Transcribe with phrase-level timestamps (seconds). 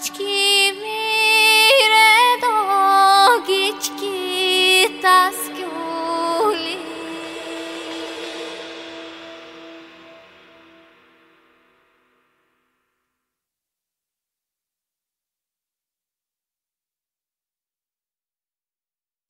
[0.00, 0.47] 地球